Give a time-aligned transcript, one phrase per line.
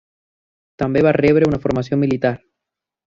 [0.83, 2.33] També va rebre una formació militar.